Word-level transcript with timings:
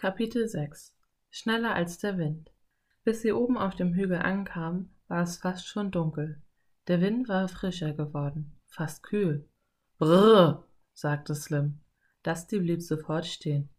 Kapitel 0.00 0.46
6 0.46 0.94
Schneller 1.28 1.74
als 1.74 1.98
der 1.98 2.18
Wind 2.18 2.52
Bis 3.02 3.22
sie 3.22 3.32
oben 3.32 3.58
auf 3.58 3.74
dem 3.74 3.94
Hügel 3.94 4.18
ankamen, 4.18 4.94
war 5.08 5.24
es 5.24 5.38
fast 5.38 5.66
schon 5.66 5.90
dunkel. 5.90 6.40
Der 6.86 7.00
Wind 7.00 7.28
war 7.28 7.48
frischer 7.48 7.92
geworden, 7.94 8.60
fast 8.68 9.02
kühl. 9.02 9.48
Brrr, 9.98 10.68
sagte 10.94 11.34
Slim. 11.34 11.80
Dusty 12.22 12.60
blieb 12.60 12.80
sofort 12.80 13.26
stehen. 13.26 13.70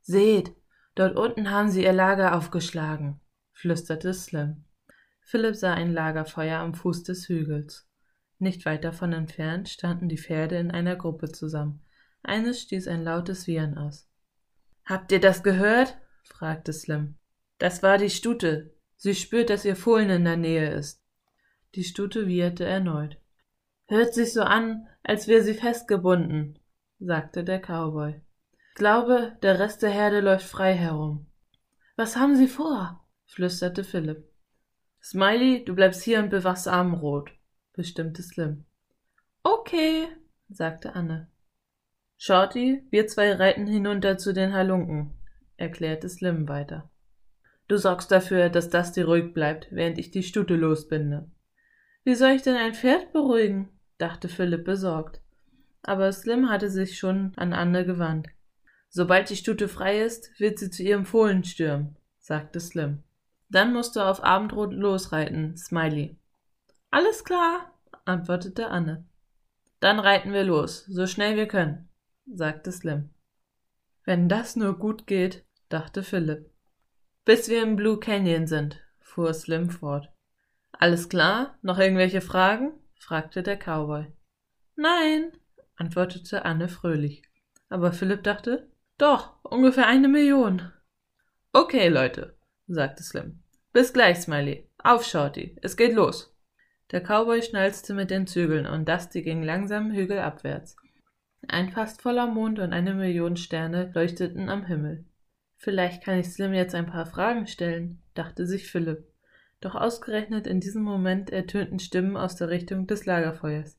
Seht, 0.00 0.56
dort 0.94 1.16
unten 1.16 1.50
haben 1.50 1.68
sie 1.68 1.84
ihr 1.84 1.92
Lager 1.92 2.34
aufgeschlagen, 2.34 3.20
flüsterte 3.52 4.14
Slim. 4.14 4.64
Philipp 5.20 5.54
sah 5.54 5.74
ein 5.74 5.92
Lagerfeuer 5.92 6.60
am 6.60 6.72
Fuß 6.72 7.02
des 7.02 7.28
Hügels. 7.28 7.86
Nicht 8.38 8.64
weit 8.64 8.84
davon 8.84 9.12
entfernt 9.12 9.68
standen 9.68 10.08
die 10.08 10.16
Pferde 10.16 10.56
in 10.56 10.70
einer 10.70 10.96
Gruppe 10.96 11.30
zusammen. 11.30 11.84
Eines 12.22 12.62
stieß 12.62 12.88
ein 12.88 13.04
lautes 13.04 13.46
Wiehern 13.46 13.76
aus. 13.76 14.07
Habt 14.88 15.12
ihr 15.12 15.20
das 15.20 15.42
gehört? 15.42 15.98
fragte 16.24 16.72
Slim. 16.72 17.16
Das 17.58 17.82
war 17.82 17.98
die 17.98 18.08
Stute. 18.08 18.74
Sie 18.96 19.14
spürt, 19.14 19.50
dass 19.50 19.66
ihr 19.66 19.76
Fohlen 19.76 20.08
in 20.08 20.24
der 20.24 20.38
Nähe 20.38 20.70
ist. 20.70 21.04
Die 21.74 21.84
Stute 21.84 22.26
wieherte 22.26 22.64
erneut. 22.64 23.18
Hört 23.86 24.14
sich 24.14 24.32
so 24.32 24.40
an, 24.40 24.88
als 25.02 25.28
wäre 25.28 25.42
sie 25.42 25.52
festgebunden, 25.52 26.58
sagte 26.98 27.44
der 27.44 27.60
Cowboy. 27.60 28.22
Glaube, 28.74 29.36
der 29.42 29.58
Rest 29.58 29.82
der 29.82 29.90
Herde 29.90 30.20
läuft 30.20 30.46
frei 30.46 30.72
herum. 30.72 31.26
Was 31.96 32.16
haben 32.16 32.36
Sie 32.36 32.48
vor? 32.48 33.06
flüsterte 33.26 33.84
Philipp. 33.84 34.24
Smiley, 35.02 35.66
du 35.66 35.74
bleibst 35.74 36.02
hier 36.02 36.18
und 36.18 36.30
bewachst 36.30 36.66
Armrot, 36.66 37.30
bestimmte 37.74 38.22
Slim. 38.22 38.64
Okay, 39.42 40.08
sagte 40.48 40.94
Anne. 40.94 41.30
Shorty, 42.20 42.82
wir 42.90 43.06
zwei 43.06 43.32
reiten 43.32 43.68
hinunter 43.68 44.18
zu 44.18 44.34
den 44.34 44.52
Halunken, 44.52 45.14
erklärte 45.56 46.08
Slim 46.08 46.48
weiter. 46.48 46.90
Du 47.68 47.76
sorgst 47.76 48.10
dafür, 48.10 48.48
dass 48.48 48.70
Dusty 48.70 49.02
ruhig 49.02 49.32
bleibt, 49.32 49.68
während 49.70 49.98
ich 49.98 50.10
die 50.10 50.24
Stute 50.24 50.56
losbinde. 50.56 51.30
Wie 52.02 52.16
soll 52.16 52.30
ich 52.30 52.42
denn 52.42 52.56
ein 52.56 52.74
Pferd 52.74 53.12
beruhigen? 53.12 53.68
dachte 53.98 54.28
Philipp 54.28 54.64
besorgt. 54.64 55.20
Aber 55.84 56.10
Slim 56.10 56.48
hatte 56.48 56.70
sich 56.70 56.98
schon 56.98 57.32
an 57.36 57.52
Anne 57.52 57.86
gewandt. 57.86 58.26
Sobald 58.88 59.30
die 59.30 59.36
Stute 59.36 59.68
frei 59.68 60.00
ist, 60.00 60.40
wird 60.40 60.58
sie 60.58 60.70
zu 60.70 60.82
ihrem 60.82 61.04
Fohlen 61.04 61.44
stürmen, 61.44 61.96
sagte 62.18 62.58
Slim. 62.58 63.04
Dann 63.48 63.72
musst 63.72 63.94
du 63.94 64.00
auf 64.00 64.24
Abendrot 64.24 64.72
losreiten, 64.72 65.56
Smiley. 65.56 66.16
Alles 66.90 67.22
klar, 67.22 67.78
antwortete 68.06 68.68
Anne. 68.68 69.04
Dann 69.78 70.00
reiten 70.00 70.32
wir 70.32 70.42
los, 70.42 70.84
so 70.86 71.06
schnell 71.06 71.36
wir 71.36 71.46
können 71.46 71.87
sagte 72.34 72.72
Slim. 72.72 73.10
Wenn 74.04 74.28
das 74.28 74.56
nur 74.56 74.78
gut 74.78 75.06
geht, 75.06 75.44
dachte 75.68 76.02
Philipp. 76.02 76.50
Bis 77.24 77.48
wir 77.48 77.62
im 77.62 77.76
Blue 77.76 78.00
Canyon 78.00 78.46
sind, 78.46 78.80
fuhr 79.00 79.34
Slim 79.34 79.70
fort. 79.70 80.10
Alles 80.72 81.08
klar? 81.08 81.58
Noch 81.62 81.78
irgendwelche 81.78 82.20
Fragen? 82.20 82.72
fragte 82.98 83.42
der 83.42 83.56
Cowboy. 83.56 84.06
Nein, 84.76 85.32
antwortete 85.76 86.44
Anne 86.44 86.68
fröhlich. 86.68 87.22
Aber 87.68 87.92
Philipp 87.92 88.22
dachte, 88.22 88.70
doch, 88.96 89.42
ungefähr 89.44 89.86
eine 89.86 90.08
Million. 90.08 90.72
Okay, 91.52 91.88
Leute, 91.88 92.36
sagte 92.66 93.02
Slim. 93.02 93.42
Bis 93.72 93.92
gleich, 93.92 94.18
Smiley. 94.20 94.68
Auf, 94.78 95.04
Shorty, 95.04 95.56
es 95.62 95.76
geht 95.76 95.94
los. 95.94 96.34
Der 96.90 97.00
Cowboy 97.00 97.42
schnalzte 97.42 97.92
mit 97.92 98.10
den 98.10 98.26
Zügeln 98.26 98.66
und 98.66 98.88
Dusty 98.88 99.22
ging 99.22 99.42
langsam 99.42 99.92
hügelabwärts. 99.92 100.76
Ein 101.46 101.70
fast 101.70 102.02
voller 102.02 102.26
Mond 102.26 102.58
und 102.58 102.72
eine 102.72 102.94
Million 102.94 103.36
Sterne 103.36 103.90
leuchteten 103.94 104.48
am 104.48 104.66
Himmel. 104.66 105.04
Vielleicht 105.56 106.02
kann 106.02 106.18
ich 106.18 106.28
Slim 106.28 106.52
jetzt 106.52 106.74
ein 106.74 106.86
paar 106.86 107.06
Fragen 107.06 107.46
stellen, 107.46 108.02
dachte 108.14 108.46
sich 108.46 108.70
Philipp. 108.70 109.06
Doch 109.60 109.74
ausgerechnet 109.74 110.46
in 110.46 110.60
diesem 110.60 110.82
Moment 110.82 111.30
ertönten 111.30 111.78
Stimmen 111.78 112.16
aus 112.16 112.36
der 112.36 112.48
Richtung 112.48 112.86
des 112.86 113.06
Lagerfeuers. 113.06 113.78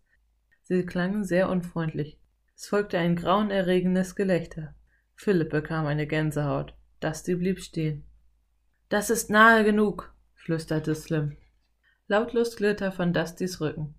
Sie 0.63 0.85
klangen 0.85 1.23
sehr 1.23 1.49
unfreundlich. 1.49 2.19
Es 2.55 2.67
folgte 2.67 2.97
ein 2.97 3.15
grauenerregendes 3.15 4.15
Gelächter. 4.15 4.75
Philipp 5.15 5.49
bekam 5.49 5.85
eine 5.85 6.07
Gänsehaut. 6.07 6.75
Dusty 6.99 7.35
blieb 7.35 7.59
stehen. 7.59 8.03
Das 8.89 9.09
ist 9.09 9.29
nahe 9.29 9.63
genug, 9.63 10.13
flüsterte 10.35 10.95
Slim. 10.95 11.37
Lautlos 12.07 12.55
glitt 12.55 12.81
er 12.81 12.91
von 12.91 13.13
Dustys 13.13 13.61
Rücken. 13.61 13.95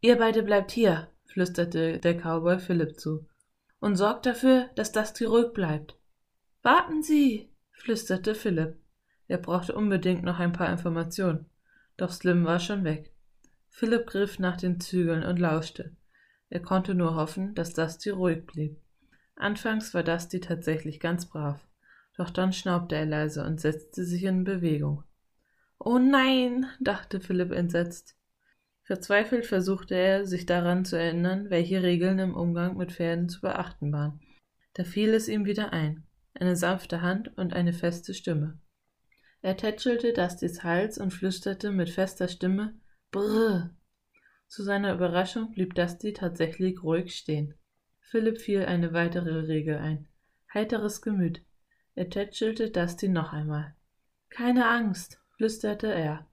Ihr 0.00 0.16
beide 0.16 0.42
bleibt 0.42 0.70
hier, 0.70 1.08
flüsterte 1.34 1.98
der 1.98 2.14
Cowboy 2.14 2.60
Philipp 2.60 3.00
zu. 3.00 3.26
Und 3.80 3.96
sorgt 3.96 4.24
dafür, 4.24 4.70
dass 4.76 4.92
Dusty 4.92 5.24
ruhig 5.24 5.52
bleibt. 5.52 5.98
Warten 6.62 7.02
Sie, 7.02 7.52
flüsterte 7.72 8.36
Philipp. 8.36 8.76
Er 9.26 9.38
brauchte 9.38 9.74
unbedingt 9.74 10.22
noch 10.22 10.38
ein 10.38 10.52
paar 10.52 10.70
Informationen. 10.70 11.46
Doch 11.96 12.12
Slim 12.12 12.44
war 12.44 12.60
schon 12.60 12.84
weg. 12.84 13.12
Philipp 13.68 14.06
griff 14.06 14.38
nach 14.38 14.56
den 14.56 14.78
Zügeln 14.78 15.24
und 15.24 15.40
lauschte. 15.40 15.96
Er 16.50 16.60
konnte 16.60 16.94
nur 16.94 17.16
hoffen, 17.16 17.52
dass 17.56 17.74
Dusty 17.74 18.10
ruhig 18.10 18.46
blieb. 18.46 18.80
Anfangs 19.34 19.92
war 19.92 20.04
Dusty 20.04 20.38
tatsächlich 20.38 21.00
ganz 21.00 21.26
brav. 21.26 21.60
Doch 22.16 22.30
dann 22.30 22.52
schnaubte 22.52 22.94
er 22.94 23.06
leise 23.06 23.44
und 23.44 23.60
setzte 23.60 24.04
sich 24.04 24.22
in 24.22 24.44
Bewegung. 24.44 25.02
Oh 25.80 25.98
nein, 25.98 26.66
dachte 26.80 27.18
Philipp 27.18 27.50
entsetzt. 27.50 28.14
Verzweifelt 28.86 29.46
versuchte 29.46 29.94
er, 29.94 30.26
sich 30.26 30.44
daran 30.44 30.84
zu 30.84 30.96
erinnern, 30.96 31.48
welche 31.48 31.82
Regeln 31.82 32.18
im 32.18 32.34
Umgang 32.34 32.76
mit 32.76 32.92
Pferden 32.92 33.30
zu 33.30 33.40
beachten 33.40 33.92
waren. 33.92 34.20
Da 34.74 34.84
fiel 34.84 35.14
es 35.14 35.28
ihm 35.28 35.46
wieder 35.46 35.72
ein. 35.72 36.06
Eine 36.34 36.54
sanfte 36.54 37.00
Hand 37.00 37.36
und 37.38 37.54
eine 37.54 37.72
feste 37.72 38.12
Stimme. 38.12 38.58
Er 39.40 39.56
tätschelte 39.56 40.12
Dustys 40.12 40.64
Hals 40.64 40.98
und 40.98 41.12
flüsterte 41.12 41.70
mit 41.70 41.88
fester 41.88 42.28
Stimme 42.28 42.74
Brrr. 43.10 43.70
Zu 44.48 44.62
seiner 44.62 44.92
Überraschung 44.94 45.52
blieb 45.52 45.74
Dusty 45.74 46.12
tatsächlich 46.12 46.82
ruhig 46.82 47.14
stehen. 47.14 47.54
Philipp 48.00 48.38
fiel 48.38 48.66
eine 48.66 48.92
weitere 48.92 49.46
Regel 49.46 49.78
ein. 49.78 50.08
Heiteres 50.52 51.00
Gemüt. 51.00 51.42
Er 51.94 52.10
tätschelte 52.10 52.70
Dusty 52.70 53.08
noch 53.08 53.32
einmal. 53.32 53.74
Keine 54.28 54.68
Angst, 54.68 55.20
flüsterte 55.36 55.92
er. 55.92 56.28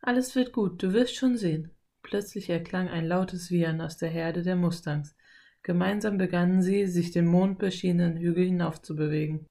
Alles 0.00 0.34
wird 0.36 0.52
gut, 0.52 0.82
du 0.82 0.92
wirst 0.92 1.14
schon 1.16 1.36
sehen. 1.36 1.70
Plötzlich 2.08 2.48
erklang 2.48 2.88
ein 2.88 3.06
lautes 3.06 3.50
Wiehern 3.50 3.82
aus 3.82 3.98
der 3.98 4.08
Herde 4.08 4.42
der 4.42 4.56
Mustangs. 4.56 5.14
Gemeinsam 5.62 6.16
begannen 6.16 6.62
sie, 6.62 6.86
sich 6.86 7.10
den 7.10 7.26
mondbeschienenen 7.26 8.16
Hügel 8.16 8.46
hinaufzubewegen. 8.46 9.46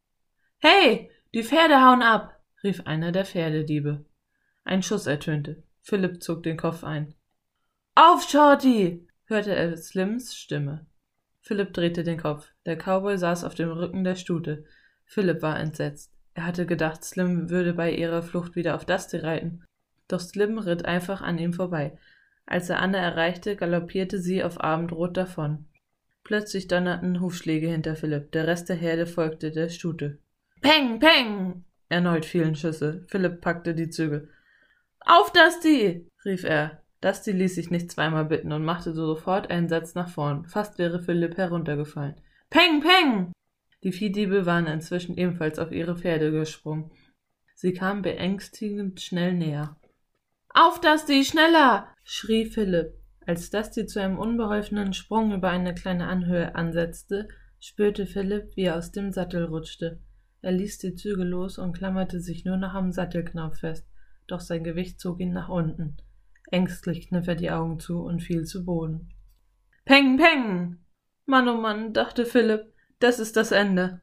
Hey, 0.57 1.11
die 1.35 1.43
Pferde 1.43 1.85
hauen 1.85 2.01
ab! 2.01 2.41
rief 2.63 2.81
einer 2.87 3.11
der 3.11 3.25
Pferdediebe. 3.25 4.05
Ein 4.63 4.81
Schuss 4.81 5.05
ertönte. 5.05 5.61
Philipp 5.83 6.23
zog 6.23 6.41
den 6.41 6.57
Kopf 6.57 6.83
ein. 6.83 7.13
Auf, 7.93 8.27
Shorty! 8.27 9.07
hörte 9.25 9.53
er 9.53 9.77
Slims 9.77 10.35
Stimme. 10.35 10.87
Philipp 11.41 11.73
drehte 11.73 12.03
den 12.03 12.19
Kopf. 12.19 12.51
Der 12.65 12.75
Cowboy 12.75 13.19
saß 13.19 13.43
auf 13.43 13.53
dem 13.53 13.69
Rücken 13.69 14.03
der 14.03 14.15
Stute. 14.15 14.65
Philipp 15.05 15.43
war 15.43 15.59
entsetzt. 15.59 16.11
Er 16.33 16.47
hatte 16.47 16.65
gedacht, 16.65 17.03
Slim 17.03 17.51
würde 17.51 17.73
bei 17.73 17.91
ihrer 17.91 18.23
Flucht 18.23 18.55
wieder 18.55 18.73
auf 18.73 18.85
Dusty 18.85 19.17
reiten. 19.17 19.63
Doch 20.07 20.21
Slim 20.21 20.57
ritt 20.57 20.85
einfach 20.85 21.21
an 21.21 21.37
ihm 21.37 21.53
vorbei. 21.53 21.99
Als 22.47 22.69
er 22.69 22.79
Anne 22.79 22.97
erreichte, 22.97 23.57
galoppierte 23.57 24.19
sie 24.19 24.43
auf 24.43 24.63
Abendrot 24.63 25.17
davon. 25.17 25.65
Plötzlich 26.23 26.67
donnerten 26.67 27.21
Hufschläge 27.21 27.67
hinter 27.67 27.95
Philipp. 27.95 28.31
Der 28.31 28.47
Rest 28.47 28.69
der 28.69 28.77
Herde 28.77 29.05
folgte 29.05 29.51
der 29.51 29.69
Stute. 29.69 30.17
Peng, 30.61 30.99
peng! 30.99 31.65
Erneut 31.89 32.25
fielen 32.25 32.55
Schüsse. 32.55 33.05
Philipp 33.07 33.41
packte 33.41 33.75
die 33.75 33.89
Zügel. 33.89 34.29
Auf, 35.01 35.31
Dusty! 35.31 36.09
rief 36.25 36.45
er. 36.45 36.83
Dusty 37.01 37.31
ließ 37.31 37.55
sich 37.55 37.69
nicht 37.69 37.91
zweimal 37.91 38.25
bitten 38.25 38.51
und 38.51 38.63
machte 38.65 38.93
sofort 38.93 39.51
einen 39.51 39.69
Satz 39.69 39.93
nach 39.93 40.09
vorn. 40.09 40.45
Fast 40.45 40.79
wäre 40.79 41.01
Philipp 41.01 41.37
heruntergefallen. 41.37 42.15
Peng, 42.49 42.81
peng! 42.81 43.33
Die 43.83 43.91
Viehdiebe 43.91 44.45
waren 44.45 44.67
inzwischen 44.67 45.17
ebenfalls 45.17 45.59
auf 45.59 45.71
ihre 45.71 45.97
Pferde 45.97 46.31
gesprungen. 46.31 46.91
Sie 47.55 47.73
kamen 47.73 48.01
beängstigend 48.01 49.01
schnell 49.01 49.33
näher. 49.33 49.77
Auf, 50.59 50.81
Dusty, 50.81 51.23
schneller! 51.23 51.87
schrie 52.03 52.47
Philipp. 52.47 52.95
Als 53.27 53.51
Dusty 53.51 53.85
zu 53.85 54.01
einem 54.01 54.17
unbeholfenen 54.17 54.91
Sprung 54.93 55.31
über 55.31 55.51
eine 55.51 55.75
kleine 55.75 56.07
Anhöhe 56.07 56.55
ansetzte, 56.55 57.27
spürte 57.59 58.07
Philipp, 58.07 58.55
wie 58.55 58.63
er 58.63 58.75
aus 58.75 58.91
dem 58.91 59.11
Sattel 59.11 59.45
rutschte. 59.45 59.99
Er 60.41 60.53
ließ 60.53 60.79
die 60.79 60.95
Züge 60.95 61.23
los 61.23 61.59
und 61.59 61.73
klammerte 61.73 62.19
sich 62.21 62.43
nur 62.43 62.57
noch 62.57 62.73
am 62.73 62.91
Sattelknauf 62.91 63.57
fest, 63.57 63.85
doch 64.25 64.39
sein 64.39 64.63
Gewicht 64.63 64.99
zog 64.99 65.19
ihn 65.19 65.31
nach 65.31 65.49
unten. 65.49 65.97
Ängstlich 66.49 67.09
kniff 67.09 67.27
er 67.27 67.35
die 67.35 67.51
Augen 67.51 67.79
zu 67.79 68.01
und 68.01 68.23
fiel 68.23 68.45
zu 68.45 68.65
Boden. 68.65 69.13
Peng, 69.85 70.17
peng! 70.17 70.79
Mann, 71.27 71.47
oh 71.49 71.61
Mann, 71.61 71.93
dachte 71.93 72.25
Philipp, 72.25 72.73
das 72.97 73.19
ist 73.19 73.37
das 73.37 73.51
Ende. 73.51 74.01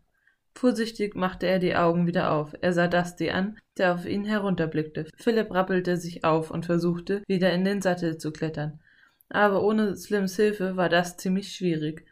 Vorsichtig 0.56 1.16
machte 1.16 1.46
er 1.46 1.58
die 1.58 1.74
Augen 1.74 2.06
wieder 2.06 2.32
auf. 2.32 2.54
Er 2.60 2.72
sah 2.72 2.86
Dusty 2.86 3.30
an, 3.30 3.58
der 3.76 3.94
auf 3.94 4.06
ihn 4.06 4.24
herunterblickte. 4.24 5.06
Philipp 5.16 5.50
rappelte 5.50 5.96
sich 5.96 6.24
auf 6.24 6.50
und 6.50 6.64
versuchte, 6.64 7.22
wieder 7.26 7.52
in 7.52 7.64
den 7.64 7.82
Sattel 7.82 8.18
zu 8.18 8.32
klettern. 8.32 8.80
Aber 9.28 9.64
ohne 9.64 9.96
Slims 9.96 10.36
Hilfe 10.36 10.76
war 10.76 10.88
das 10.88 11.16
ziemlich 11.16 11.54
schwierig. 11.54 12.06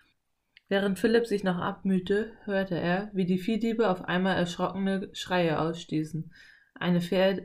Während 0.69 0.99
Philipp 0.99 1.27
sich 1.27 1.45
noch 1.45 1.59
abmühte, 1.59 2.33
hörte 2.45 2.75
er, 2.75 3.11
wie 3.13 3.27
die 3.27 3.39
Viehdiebe 3.39 3.89
auf 3.89 4.07
einmal 4.07 4.37
erschrockene 4.37 5.11
Schreie 5.13 5.61
ausstießen. 5.61 6.33
Eine 6.75 7.01
Pferd, 7.01 7.43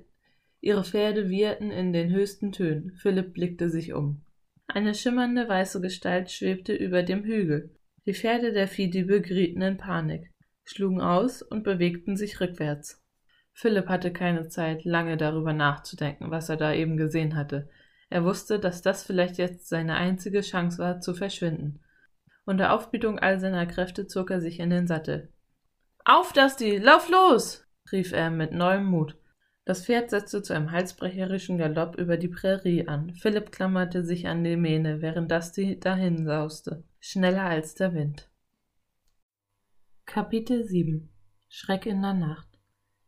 ihre 0.61 0.83
Pferde 0.83 1.29
wieherten 1.29 1.69
in 1.69 1.93
den 1.93 2.09
höchsten 2.09 2.51
Tönen. 2.51 2.93
Philipp 2.95 3.33
blickte 3.33 3.69
sich 3.69 3.93
um. 3.93 4.21
Eine 4.65 4.95
schimmernde 4.95 5.47
weiße 5.47 5.79
Gestalt 5.79 6.31
schwebte 6.31 6.73
über 6.73 7.03
dem 7.03 7.23
Hügel. 7.23 7.69
Die 8.05 8.13
Pferde 8.13 8.53
der 8.53 8.67
Viehdiebe 8.67 9.21
gerieten 9.21 9.61
in 9.61 9.77
Panik, 9.77 10.31
schlugen 10.69 11.01
aus 11.01 11.41
und 11.41 11.63
bewegten 11.63 12.17
sich 12.17 12.39
rückwärts. 12.39 13.03
Philipp 13.53 13.87
hatte 13.87 14.13
keine 14.13 14.47
Zeit, 14.49 14.85
lange 14.85 15.17
darüber 15.17 15.53
nachzudenken, 15.53 16.29
was 16.29 16.49
er 16.49 16.57
da 16.57 16.73
eben 16.73 16.97
gesehen 16.97 17.35
hatte. 17.35 17.69
Er 18.09 18.23
wusste, 18.23 18.59
dass 18.59 18.81
das 18.81 19.03
vielleicht 19.03 19.37
jetzt 19.37 19.67
seine 19.67 19.95
einzige 19.95 20.41
Chance 20.41 20.77
war, 20.77 20.99
zu 20.99 21.13
verschwinden. 21.13 21.81
Unter 22.45 22.71
Aufbietung 22.71 23.19
all 23.19 23.39
seiner 23.39 23.65
Kräfte 23.65 24.07
zog 24.07 24.31
er 24.31 24.41
sich 24.41 24.59
in 24.59 24.69
den 24.69 24.87
Sattel. 24.87 25.33
Auf, 26.05 26.33
Dusty, 26.33 26.77
lauf 26.77 27.09
los! 27.09 27.65
rief 27.91 28.13
er 28.13 28.29
mit 28.29 28.53
neuem 28.53 28.85
Mut. 28.85 29.17
Das 29.65 29.85
Pferd 29.85 30.09
setzte 30.09 30.41
zu 30.41 30.53
einem 30.53 30.71
halsbrecherischen 30.71 31.57
Galopp 31.57 31.97
über 31.97 32.15
die 32.15 32.29
Prärie 32.29 32.87
an. 32.87 33.13
Philipp 33.15 33.51
klammerte 33.51 34.05
sich 34.05 34.27
an 34.27 34.43
die 34.45 34.55
Mähne, 34.55 35.01
während 35.01 35.29
Dusty 35.29 35.77
dahin 35.77 36.25
sauste, 36.25 36.85
schneller 37.01 37.43
als 37.43 37.75
der 37.75 37.93
Wind. 37.93 38.29
Kapitel 40.17 40.65
7 40.65 41.11
Schreck 41.47 41.85
in 41.85 42.01
der 42.01 42.15
Nacht 42.15 42.47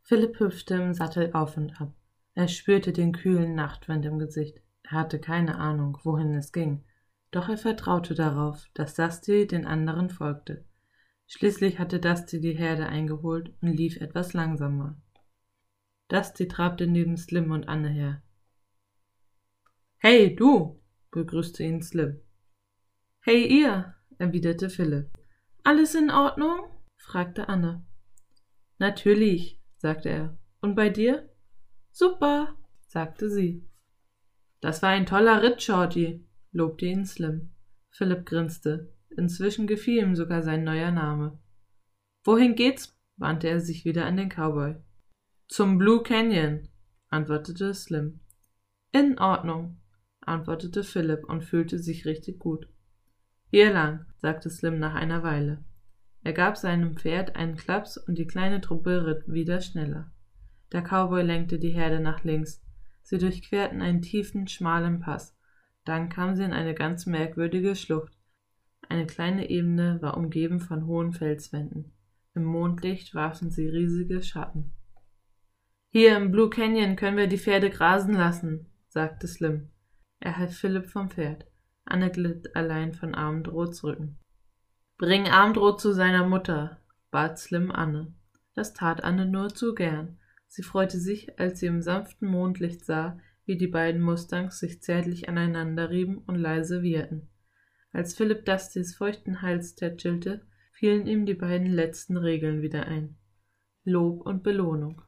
Philipp 0.04 0.40
hüpfte 0.40 0.76
im 0.76 0.94
Sattel 0.94 1.32
auf 1.34 1.58
und 1.58 1.82
ab. 1.82 1.92
Er 2.36 2.48
spürte 2.48 2.94
den 2.94 3.14
kühlen 3.14 3.56
Nachtwind 3.56 4.06
im 4.06 4.20
Gesicht. 4.20 4.62
Er 4.84 4.92
hatte 4.92 5.20
keine 5.20 5.58
Ahnung, 5.58 5.98
wohin 6.04 6.36
es 6.36 6.52
ging. 6.52 6.84
Doch 7.32 7.50
er 7.50 7.58
vertraute 7.58 8.14
darauf, 8.14 8.70
dass 8.76 8.94
Dusty 8.94 9.48
den 9.48 9.66
anderen 9.66 10.12
folgte. 10.12 10.66
Schließlich 11.26 11.80
hatte 11.80 12.00
Dusty 12.00 12.40
die 12.42 12.56
Herde 12.56 12.86
eingeholt 12.86 13.56
und 13.60 13.70
lief 13.70 13.98
etwas 13.98 14.34
langsamer. 14.34 15.02
Dusty 16.10 16.48
trabte 16.48 16.86
neben 16.86 17.18
Slim 17.18 17.50
und 17.50 17.68
Anne 17.68 17.90
her. 17.90 18.22
Hey, 19.98 20.36
du! 20.36 20.80
begrüßte 21.10 21.64
ihn 21.64 21.82
Slim. 21.82 22.22
Hey, 23.22 23.48
ihr! 23.48 23.96
erwiderte 24.20 24.70
Philipp. 24.70 25.10
Alles 25.64 25.96
in 25.96 26.12
Ordnung? 26.12 26.70
Fragte 27.00 27.50
Anne. 27.50 27.84
Natürlich, 28.78 29.60
sagte 29.78 30.10
er. 30.10 30.38
Und 30.62 30.75
bei 30.75 30.90
dir? 30.90 31.30
Super, 31.92 32.56
sagte 32.88 33.30
sie. 33.30 33.68
Das 34.62 34.81
war 34.84 34.90
ein 34.90 35.06
toller 35.06 35.42
Ritt, 35.42 35.63
Shorty, 35.63 36.28
lobte 36.51 36.86
ihn 36.86 37.06
Slim. 37.06 37.51
Philipp 37.90 38.25
grinste. 38.25 38.94
Inzwischen 39.18 39.68
gefiel 39.68 40.04
ihm 40.04 40.16
sogar 40.16 40.44
sein 40.44 40.63
neuer 40.63 40.92
Name. 40.92 41.40
Wohin 42.24 42.56
geht's? 42.56 42.96
wandte 43.18 43.50
er 43.50 43.60
sich 43.60 43.84
wieder 43.86 44.06
an 44.06 44.18
den 44.18 44.30
Cowboy. 44.30 44.75
Zum 45.48 45.78
Blue 45.78 46.04
Canyon, 46.04 46.69
antwortete 47.10 47.74
Slim. 47.74 48.19
In 48.92 49.18
Ordnung, 49.19 49.81
antwortete 50.22 50.84
Philipp 50.84 51.25
und 51.25 51.44
fühlte 51.44 51.80
sich 51.80 52.06
richtig 52.06 52.40
gut. 52.40 52.68
Hier 53.50 53.74
lang, 53.74 54.06
sagte 54.18 54.50
Slim 54.50 54.80
nach 54.80 54.94
einer 54.94 55.24
Weile. 55.24 55.63
Er 56.24 56.33
gab 56.33 56.57
seinem 56.57 56.95
Pferd 56.95 57.36
einen 57.36 57.56
Klaps 57.56 57.98
und 57.98 58.18
die 58.18 58.27
kleine 58.27 58.62
Truppe 58.62 59.06
ritt 59.06 59.24
wieder 59.27 59.62
schneller. 59.62 60.12
Der 60.71 60.81
Cowboy 60.81 61.24
lenkte 61.24 61.60
die 61.60 61.71
Herde 61.71 62.00
nach 62.00 62.24
links. 62.24 62.62
Sie 63.01 63.18
durchquerten 63.18 63.81
einen 63.81 64.01
tiefen, 64.01 64.48
schmalen 64.48 65.00
Pass. 65.00 65.36
Dann 65.86 66.10
kamen 66.10 66.36
sie 66.36 66.44
in 66.44 66.54
eine 66.54 66.75
ganz 66.75 67.06
merkwürdige 67.06 67.75
Schlucht. 67.75 68.13
Eine 68.88 69.07
kleine 69.07 69.50
Ebene 69.50 70.01
war 70.01 70.18
umgeben 70.18 70.60
von 70.60 70.86
hohen 70.86 71.13
Felswänden. 71.13 71.94
Im 72.36 72.44
Mondlicht 72.44 73.15
warfen 73.15 73.50
sie 73.50 73.68
riesige 73.68 74.22
Schatten. 74.22 74.72
Hier 75.89 76.15
im 76.18 76.31
Blue 76.31 76.50
Canyon 76.50 76.95
können 76.95 77.18
wir 77.18 77.27
die 77.27 77.39
Pferde 77.39 77.72
grasen 77.72 78.13
lassen, 78.13 78.68
sagte 78.89 79.27
Slim. 79.27 79.69
Er 80.19 80.38
half 80.38 80.56
Philipp 80.56 80.88
vom 80.89 81.10
Pferd. 81.10 81.45
Anne 81.86 82.12
glitt 82.12 82.56
allein 82.56 82.94
von 82.94 83.15
Abendrots 83.15 83.83
Rücken. 83.83 84.19
Bring 85.00 85.30
Abendrot 85.30 85.80
zu 85.80 85.94
seiner 85.94 86.28
Mutter, 86.28 86.78
bat 87.10 87.40
Slim 87.40 87.72
Anne. 87.72 88.13
Das 88.54 88.74
tat 88.74 89.01
Anne 89.01 89.25
nur 89.25 89.48
zu 89.48 89.74
gern. 89.74 90.19
Sie 90.50 90.62
freute 90.62 91.00
sich, 91.00 91.40
als 91.40 91.62
sie 91.62 91.68
im 91.68 91.81
sanften 91.81 92.28
Mondlicht 92.28 92.84
sah, 92.84 93.18
wie 93.46 93.56
die 93.56 93.68
beiden 93.68 94.01
Mustangs 94.01 94.60
sich 94.60 94.81
zärtlich 94.81 95.30
aneinanderrieben 95.30 96.18
und 96.18 96.36
leise 96.36 96.81
wieherten. 96.81 97.30
Als 97.94 98.13
Philipp 98.13 98.44
Dustys 98.44 98.94
feuchten 98.94 99.42
Hals 99.42 99.75
tätschelte, 99.75 100.42
fielen 100.74 101.07
ihm 101.07 101.25
die 101.25 101.34
beiden 101.34 101.72
letzten 101.72 102.18
Regeln 102.18 102.62
wieder 102.62 102.86
ein. 102.86 103.16
Lob 103.86 104.25
und 104.25 104.44
Belohnung. 104.44 105.01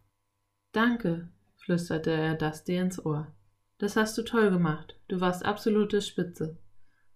Danke, 0.71 1.27
flüsterte 1.57 2.11
er 2.11 2.35
Dusty 2.35 2.77
ins 2.77 3.05
Ohr. 3.05 3.35
Das 3.77 3.97
hast 3.97 4.17
du 4.17 4.21
toll 4.21 4.51
gemacht. 4.51 4.97
Du 5.09 5.19
warst 5.19 5.43
absolute 5.43 6.01
Spitze. 6.01 6.57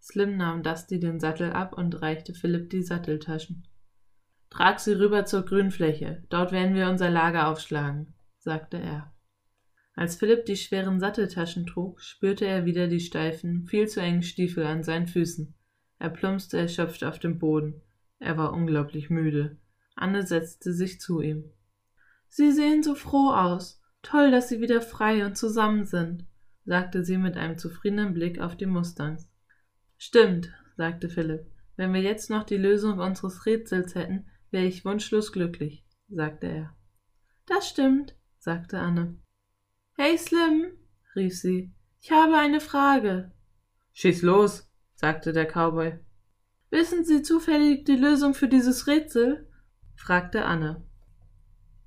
Slim 0.07 0.37
nahm 0.37 0.61
Dusty 0.61 0.99
den 0.99 1.19
Sattel 1.19 1.51
ab 1.51 1.75
und 1.75 1.99
reichte 1.99 2.35
Philipp 2.35 2.69
die 2.69 2.83
Satteltaschen. 2.83 3.67
Trag 4.51 4.79
sie 4.79 4.93
rüber 4.93 5.25
zur 5.25 5.43
Grünfläche. 5.43 6.23
Dort 6.29 6.51
werden 6.51 6.75
wir 6.75 6.89
unser 6.91 7.09
Lager 7.09 7.47
aufschlagen, 7.47 8.13
sagte 8.37 8.77
er. 8.77 9.11
Als 9.95 10.15
Philipp 10.15 10.45
die 10.45 10.57
schweren 10.57 10.99
Satteltaschen 10.99 11.65
trug, 11.65 11.99
spürte 12.01 12.45
er 12.45 12.65
wieder 12.65 12.87
die 12.87 12.99
steifen, 12.99 13.65
viel 13.65 13.87
zu 13.87 13.99
engen 13.99 14.21
Stiefel 14.21 14.67
an 14.67 14.83
seinen 14.83 15.07
Füßen. 15.07 15.55
Er 15.97 16.11
plumpste 16.11 16.59
erschöpft 16.59 17.03
auf 17.03 17.17
dem 17.17 17.39
Boden. 17.39 17.81
Er 18.19 18.37
war 18.37 18.53
unglaublich 18.53 19.09
müde. 19.09 19.57
Anne 19.95 20.27
setzte 20.27 20.71
sich 20.71 21.01
zu 21.01 21.19
ihm. 21.19 21.51
Sie 22.29 22.51
sehen 22.51 22.83
so 22.83 22.93
froh 22.93 23.31
aus. 23.31 23.81
Toll, 24.03 24.29
dass 24.29 24.49
Sie 24.49 24.61
wieder 24.61 24.81
frei 24.81 25.25
und 25.25 25.35
zusammen 25.35 25.85
sind, 25.85 26.27
sagte 26.63 27.03
sie 27.03 27.17
mit 27.17 27.37
einem 27.37 27.57
zufriedenen 27.57 28.13
Blick 28.13 28.39
auf 28.39 28.55
die 28.55 28.67
Mustangs. 28.67 29.27
Stimmt, 29.97 30.53
sagte 30.77 31.09
Philipp. 31.09 31.45
Wenn 31.75 31.93
wir 31.93 32.01
jetzt 32.01 32.29
noch 32.29 32.43
die 32.43 32.57
Lösung 32.57 32.99
unseres 32.99 33.45
Rätsels 33.45 33.95
hätten, 33.95 34.27
wäre 34.51 34.65
ich 34.65 34.85
wunschlos 34.85 35.31
glücklich, 35.31 35.85
sagte 36.09 36.47
er. 36.47 36.75
Das 37.45 37.67
stimmt, 37.67 38.15
sagte 38.39 38.79
Anne. 38.79 39.17
Hey 39.97 40.17
Slim, 40.17 40.71
rief 41.15 41.37
sie, 41.37 41.73
ich 42.01 42.11
habe 42.11 42.37
eine 42.37 42.61
Frage. 42.61 43.31
Schieß 43.93 44.21
los, 44.21 44.69
sagte 44.93 45.33
der 45.33 45.45
Cowboy. 45.45 45.99
Wissen 46.69 47.05
Sie 47.05 47.21
zufällig 47.21 47.85
die 47.85 47.95
Lösung 47.95 48.33
für 48.33 48.47
dieses 48.47 48.87
Rätsel? 48.87 49.49
fragte 49.95 50.45
Anne. 50.45 50.83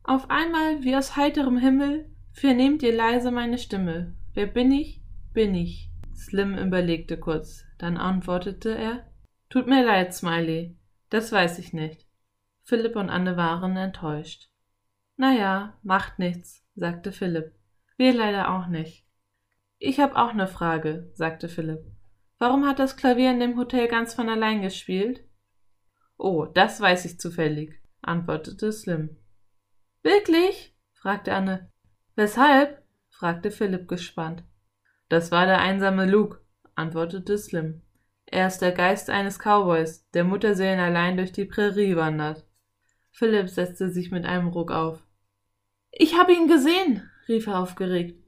Auf 0.03 0.31
einmal, 0.31 0.83
wie 0.83 0.97
aus 0.97 1.17
heiterem 1.17 1.59
Himmel, 1.59 2.11
vernehmt 2.33 2.83
ihr 2.83 2.95
leise 2.95 3.31
meine 3.31 3.59
Stimme. 3.59 4.17
Wer 4.33 4.47
bin 4.47 4.73
ich? 4.73 5.03
Bin 5.35 5.55
ich. 5.55 5.91
Slim 6.15 6.57
überlegte 6.57 7.19
kurz, 7.19 7.65
dann 7.79 7.97
antwortete 7.97 8.77
er 8.77 9.07
Tut 9.51 9.67
mir 9.67 9.85
leid, 9.85 10.13
Smiley, 10.13 10.77
das 11.09 11.33
weiß 11.33 11.59
ich 11.59 11.73
nicht. 11.73 12.07
Philipp 12.65 12.97
und 12.97 13.09
Anne 13.09 13.37
waren 13.37 13.77
enttäuscht. 13.77 14.51
Na 15.17 15.33
ja, 15.33 15.79
macht 15.83 16.19
nichts, 16.19 16.65
sagte 16.75 17.13
Philipp. 17.13 17.55
Wir 17.97 18.13
leider 18.13 18.55
auch 18.55 18.67
nicht. 18.67 19.07
Ich 19.79 20.01
hab 20.01 20.17
auch 20.17 20.35
ne 20.35 20.47
Frage, 20.47 21.11
sagte 21.15 21.49
Philipp. 21.49 21.81
Warum 22.39 22.67
hat 22.67 22.79
das 22.79 22.97
Klavier 22.97 23.31
in 23.31 23.41
dem 23.41 23.57
Hotel 23.57 23.89
ganz 23.89 24.15
von 24.15 24.29
allein 24.29 24.63
gespielt? 24.63 25.25
Oh, 26.17 26.45
das 26.45 26.81
weiß 26.81 27.05
ich 27.05 27.19
zufällig, 27.19 27.81
antwortete 28.03 28.71
Slim. 28.71 29.17
Wirklich? 30.03 30.77
fragte 30.93 31.33
Anne. 31.33 31.71
Weshalb? 32.17 32.83
fragte 33.09 33.51
Philipp 33.51 33.89
gespannt. 33.89 34.45
Das 35.09 35.31
war 35.31 35.47
der 35.47 35.59
einsame 35.59 36.07
Luke, 36.07 36.41
antwortete 36.79 37.37
Slim. 37.37 37.83
Er 38.27 38.47
ist 38.47 38.59
der 38.59 38.73
Geist 38.73 39.11
eines 39.11 39.39
Cowboys, 39.39 40.09
der 40.13 40.25
Mutterseelen 40.25 40.81
allein 40.81 41.17
durch 41.17 41.33
die 41.33 41.45
Prärie 41.45 41.97
wandert. 41.97 42.45
Philipp 43.11 43.49
setzte 43.49 43.91
sich 43.91 44.11
mit 44.11 44.25
einem 44.27 44.49
Ruck 44.49 44.71
auf. 44.71 45.03
Ich 45.91 46.17
habe 46.17 46.33
ihn 46.33 46.47
gesehen, 46.47 47.09
rief 47.29 47.47
er 47.47 47.59
aufgeregt. 47.59 48.23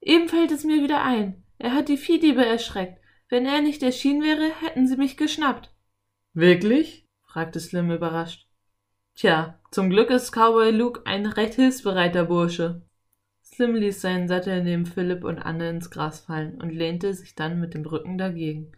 Eben 0.00 0.28
fällt 0.28 0.52
es 0.52 0.64
mir 0.64 0.82
wieder 0.82 1.02
ein. 1.02 1.42
Er 1.58 1.74
hat 1.74 1.88
die 1.88 1.96
Viehdiebe 1.96 2.44
erschreckt. 2.44 3.00
Wenn 3.28 3.46
er 3.46 3.60
nicht 3.60 3.82
erschienen 3.82 4.22
wäre, 4.22 4.50
hätten 4.60 4.86
sie 4.86 4.96
mich 4.96 5.16
geschnappt. 5.16 5.70
Wirklich? 6.32 7.08
fragte 7.22 7.58
Slim 7.58 7.90
überrascht. 7.90 8.46
Tja, 9.14 9.60
zum 9.70 9.90
Glück 9.90 10.10
ist 10.10 10.32
Cowboy 10.32 10.70
Luke 10.70 11.02
ein 11.04 11.26
recht 11.26 11.54
hilfsbereiter 11.54 12.24
Bursche. 12.24 12.82
Slim 13.54 13.76
ließ 13.76 14.00
seinen 14.00 14.26
Sattel 14.26 14.64
neben 14.64 14.84
Philipp 14.84 15.22
und 15.22 15.38
Anne 15.38 15.70
ins 15.70 15.90
Gras 15.90 16.18
fallen 16.18 16.60
und 16.60 16.70
lehnte 16.70 17.14
sich 17.14 17.36
dann 17.36 17.60
mit 17.60 17.74
dem 17.74 17.86
Rücken 17.86 18.18
dagegen. 18.18 18.72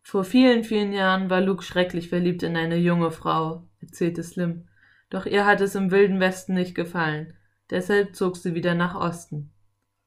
Vor 0.00 0.24
vielen, 0.24 0.64
vielen 0.64 0.94
Jahren 0.94 1.28
war 1.28 1.42
Luke 1.42 1.62
schrecklich 1.62 2.08
verliebt 2.08 2.42
in 2.42 2.56
eine 2.56 2.76
junge 2.76 3.10
Frau, 3.10 3.68
erzählte 3.82 4.22
Slim. 4.22 4.66
Doch 5.10 5.26
ihr 5.26 5.44
hat 5.44 5.60
es 5.60 5.74
im 5.74 5.90
wilden 5.90 6.20
Westen 6.20 6.54
nicht 6.54 6.74
gefallen. 6.74 7.34
Deshalb 7.68 8.16
zog 8.16 8.38
sie 8.38 8.54
wieder 8.54 8.74
nach 8.74 8.94
Osten. 8.94 9.52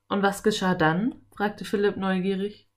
Und 0.09 0.23
was 0.23 0.41
geschah 0.41 0.73
dann? 0.73 1.13
fragte 1.35 1.63
Philipp 1.63 1.97
neugierig. 1.97 2.67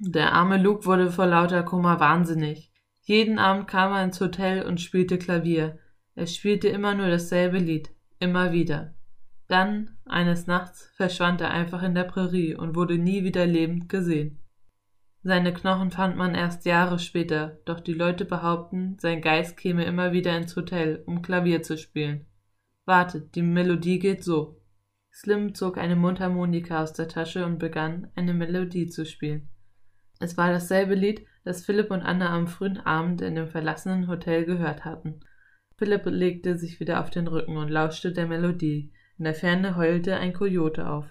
Der 0.00 0.32
arme 0.32 0.56
Luke 0.56 0.86
wurde 0.86 1.10
vor 1.10 1.26
lauter 1.26 1.64
Kummer 1.64 2.00
wahnsinnig. 2.00 2.72
Jeden 3.02 3.38
Abend 3.38 3.68
kam 3.68 3.92
er 3.92 4.04
ins 4.04 4.20
Hotel 4.22 4.62
und 4.62 4.80
spielte 4.80 5.18
Klavier. 5.18 5.78
Er 6.14 6.26
spielte 6.26 6.68
immer 6.68 6.94
nur 6.94 7.08
dasselbe 7.08 7.58
Lied, 7.58 7.90
immer 8.20 8.52
wieder. 8.52 8.94
Dann, 9.48 9.96
eines 10.04 10.46
Nachts, 10.46 10.92
verschwand 10.94 11.40
er 11.40 11.50
einfach 11.50 11.82
in 11.82 11.94
der 11.94 12.04
Prärie 12.04 12.54
und 12.54 12.76
wurde 12.76 12.98
nie 12.98 13.24
wieder 13.24 13.46
lebend 13.46 13.88
gesehen. 13.88 14.38
Seine 15.22 15.52
Knochen 15.52 15.90
fand 15.90 16.16
man 16.16 16.34
erst 16.34 16.64
Jahre 16.64 16.98
später, 16.98 17.58
doch 17.64 17.80
die 17.80 17.94
Leute 17.94 18.24
behaupten, 18.24 18.96
sein 19.00 19.20
Geist 19.20 19.56
käme 19.56 19.84
immer 19.84 20.12
wieder 20.12 20.36
ins 20.36 20.54
Hotel, 20.54 21.02
um 21.06 21.22
Klavier 21.22 21.62
zu 21.62 21.76
spielen. 21.76 22.26
Wartet, 22.84 23.34
die 23.34 23.42
Melodie 23.42 23.98
geht 23.98 24.22
so. 24.22 24.60
Slim 25.12 25.54
zog 25.54 25.78
eine 25.78 25.96
Mundharmonika 25.96 26.82
aus 26.82 26.92
der 26.92 27.08
Tasche 27.08 27.44
und 27.44 27.58
begann, 27.58 28.10
eine 28.14 28.34
Melodie 28.34 28.86
zu 28.86 29.04
spielen. 29.04 29.48
Es 30.20 30.36
war 30.36 30.50
dasselbe 30.50 30.94
Lied, 30.94 31.26
das 31.44 31.64
Philipp 31.64 31.90
und 31.90 32.02
Anna 32.02 32.30
am 32.30 32.46
frühen 32.46 32.78
Abend 32.78 33.20
in 33.20 33.34
dem 33.34 33.48
verlassenen 33.48 34.08
Hotel 34.08 34.44
gehört 34.44 34.84
hatten. 34.84 35.20
Philipp 35.76 36.06
legte 36.06 36.58
sich 36.58 36.80
wieder 36.80 37.00
auf 37.00 37.10
den 37.10 37.26
Rücken 37.26 37.56
und 37.56 37.68
lauschte 37.68 38.12
der 38.12 38.26
Melodie. 38.26 38.92
In 39.18 39.24
der 39.24 39.34
Ferne 39.34 39.76
heulte 39.76 40.16
ein 40.16 40.32
Kojote 40.32 40.88
auf. 40.88 41.06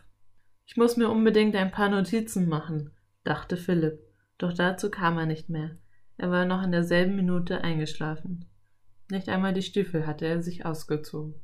Ich 0.65 0.77
muss 0.77 0.97
mir 0.97 1.09
unbedingt 1.09 1.55
ein 1.55 1.71
paar 1.71 1.89
Notizen 1.89 2.47
machen, 2.47 2.91
dachte 3.23 3.57
Philipp, 3.57 3.99
doch 4.37 4.53
dazu 4.53 4.89
kam 4.89 5.17
er 5.17 5.25
nicht 5.25 5.49
mehr. 5.49 5.77
Er 6.17 6.31
war 6.31 6.45
noch 6.45 6.63
in 6.63 6.71
derselben 6.71 7.15
Minute 7.15 7.63
eingeschlafen. 7.63 8.45
Nicht 9.09 9.29
einmal 9.29 9.53
die 9.53 9.61
Stiefel 9.61 10.07
hatte 10.07 10.25
er 10.25 10.41
sich 10.41 10.65
ausgezogen. 10.65 11.35